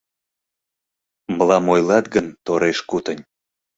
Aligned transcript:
Мылам 1.37 1.65
ойлат 1.73 2.05
гын, 2.13 2.27
тореш-кутынь 2.45 3.23